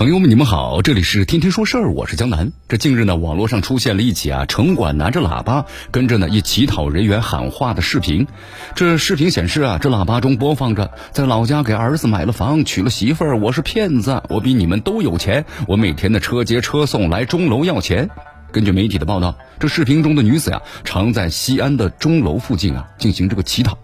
[0.00, 2.52] 朋友们，你们好，这里是天天说事儿，我是江南。
[2.68, 8.26] 这近日呢，网络上出现了一起啊，城管拿着喇叭跟着呢一乞讨人员喊话的视频。
[8.74, 18.08] 这视频显示啊，这喇叭中播放着在老家给儿子买了房，娶了媳妇儿，我是骗子，我比你们都有钱，我每天的车接车送来钟楼要钱。
[18.52, 23.76] 根据媒体的报道，这视频中的女子呀，常在西安的钟楼附近啊进行这个乞讨。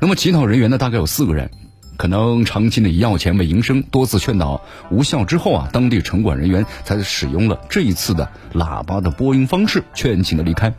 [0.00, 1.48] 那么乞讨人员呢，大概有四个人。
[1.96, 10.74] 可能长期的以要钱为营生，多次劝导无效之后啊，当地城管人员才使用了这一次的喇叭的播音方式劝请的离开。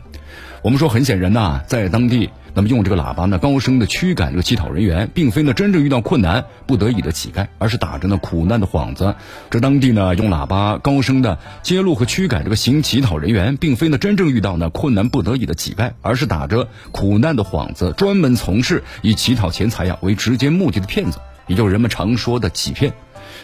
[0.62, 2.30] 我们说，很显然呐，在当地。
[2.56, 9.14] 那么用这个喇叭呢，高声的驱赶这个乞讨人员，并非呢真正遇到困难不得已的乞丐，而是打着呢苦难的幌子。
[9.50, 22.94] 这当地呢用喇叭高声的揭露和驱赶这个行乞讨人员，并非呢真正遇到呢困难不得已的乞丐，而是打着苦难的幌子，专门从事以乞讨钱财呀为直接目的的骗子，也就是人们常说的欺骗。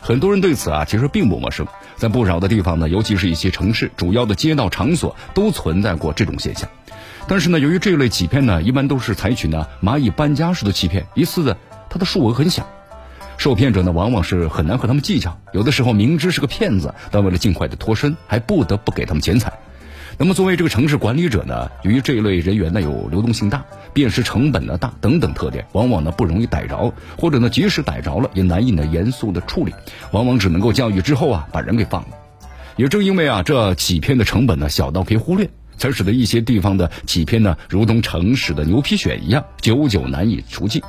[0.01, 6.69] 很多人对此啊其实并不陌生，在不少的地方呢，尤其是一些城市主要的街道场所，都存在过这种现象。
[7.29, 11.57] 但是呢，由于这类欺骗呢，一般都是采取呢蚂蚁搬家式的欺骗，一次的
[11.89, 12.67] 它的数额很小，
[13.39, 19.53] 受骗者呢往往是很难和他们计较，有的时候明知是个骗子，但为了尽快的脱身，还不得不给他们钱财。
[20.19, 29.73] 那么作为这个城市管理者呢，由于这一类人员呢有流动性大、辨识成本呢大等等特点，往往呢不容易逮着，或者呢即使逮着了，也难以呢严肃的处理，
[30.13, 32.09] 往往只能够教育之后啊把人给放了。
[32.77, 35.51] 也正因为啊这欺骗的成本呢小到可以忽略。
[35.79, 40.81] 才使得一些地方的欺骗呢，如同城市的牛皮癣一样，久久难以除尽。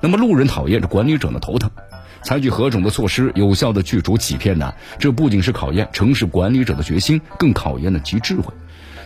[0.00, 1.70] 那么路人讨厌，这管理者呢头疼。
[2.24, 4.74] 采取何种的措施，有效的去除欺骗呢？
[4.98, 8.52] 这不仅是考验城市管理者的决心，更考验了其智慧。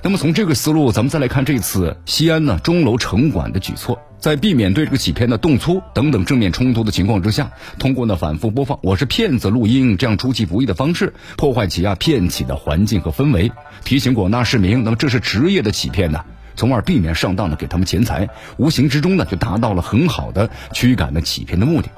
[0.05, 3.99] 那么从这个思路，咱们再来看这次西安呢钟楼城管的举措。
[4.19, 13.51] 在避免对这个欺骗的动粗等等正面冲突的情况之下，通过呢反复播放“我是骗子”录音这样出其不意的方式，破坏起啊骗起的环境和氛围，
[13.83, 16.23] 提醒广大市民，那么这是职业的欺骗呢，
[16.55, 18.29] 从而避免上当的给他们钱财，
[18.59, 21.89] 无形之中呢就达到了很好的驱赶的欺骗的目的。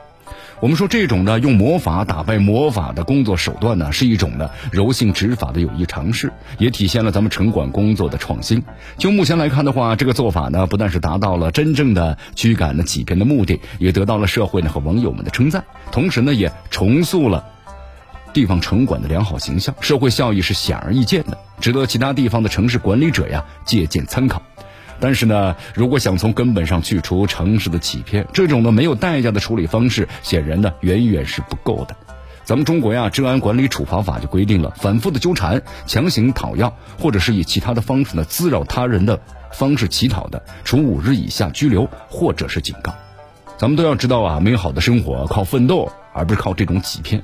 [0.60, 8.62] 我们说这种呢，用魔法打败魔法的工作手段呢，是一种呢柔性执法的有益尝试，也体现了咱们城管工作的创新。
[8.96, 15.62] 就目前来看的话，这个做法呢，不但是达到了真正的驱赶了欺骗的目的，也得到了社会呢和网友们的称赞，
[15.92, 17.44] 同时呢，也重塑了
[18.32, 24.40] 地方城管的良好形象，社会效益是显而易见的，值得其他地方的城市管理者呀借鉴参考。
[25.00, 31.96] 但是呢，如果想从根本上去除城市的欺骗，这种呢没有代价的处理方式，显然呢远远是不够的。
[32.44, 39.20] 咱们中国呀，治安管理处罚法就规定了，反复的纠缠、强行讨要，或者是以其他的方式呢滋扰他人的
[39.52, 42.94] 方式乞讨的，处五日以下拘留或者是警告。
[43.58, 47.22] 咱们都要知道啊，美好的生活靠奋斗，而不是靠这种欺骗。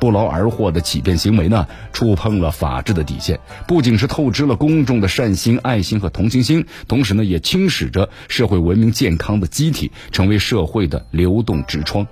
[0.00, 12.06] 不劳而获的欺骗行为呢，触碰了法治的底线，不仅是透支了公众的善心、爱心和同情心，同时呢，也侵蚀着社会文明健康的机体，成为社会的流动之窗。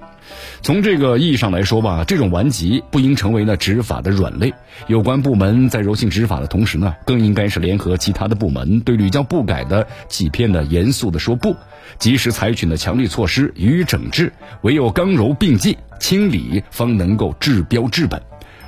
[0.62, 4.52] 从这个意义上来说吧，这种顽疾不应成为呢执法的软肋。
[4.86, 11.54] 有关部门在柔性执法的同时呢，更应该是联合其他的部门，对屡教不改的欺骗呢严肃的说不，
[11.98, 14.32] 及时采取呢强力措施予以整治。
[14.62, 15.76] 唯有刚柔并济。
[15.98, 18.20] 清理方能够治标治本。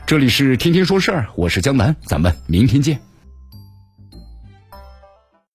[0.06, 3.07] 这里是天天说事儿，我是江南，咱们明天见。